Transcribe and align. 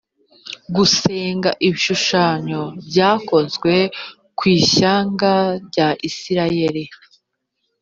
gusenga 0.75 1.49
ibishushanyo 1.65 2.61
byakoze 2.87 3.73
ku 4.37 4.43
ishyanga 4.57 5.31
rya 5.67 5.87
isirayeli 6.09 6.83